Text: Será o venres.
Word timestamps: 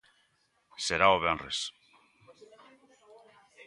Será 0.85 1.07
o 1.15 1.21
venres. 1.25 1.59